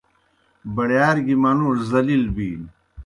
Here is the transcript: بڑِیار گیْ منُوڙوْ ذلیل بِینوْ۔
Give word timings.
بڑِیار 0.75 1.17
گیْ 1.25 1.35
منُوڙوْ 1.41 1.83
ذلیل 1.91 2.23
بِینوْ۔ 2.35 2.69